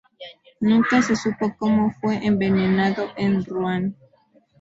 Nunca 0.61 1.03
se 1.03 1.15
supo 1.15 1.55
cómo 1.59 1.91
fue 1.91 2.25
envenenado 2.25 3.11
en 3.17 3.45
Ruan. 3.45 3.95